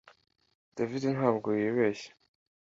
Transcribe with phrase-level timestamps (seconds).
[0.77, 2.11] David ntabwo yibeshya